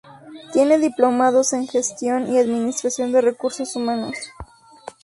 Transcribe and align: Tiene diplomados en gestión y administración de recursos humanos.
Tiene 0.51 0.79
diplomados 0.79 1.53
en 1.53 1.67
gestión 1.67 2.27
y 2.33 2.39
administración 2.39 3.11
de 3.11 3.21
recursos 3.21 3.75
humanos. 3.75 4.17